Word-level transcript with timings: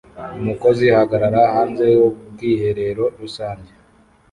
Umukozi 0.39 0.83
ahagarara 0.95 1.41
hanze 1.55 1.83
y'ubwiherero 1.95 3.05
rusange 3.19 3.71